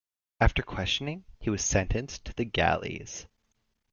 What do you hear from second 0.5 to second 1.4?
questioning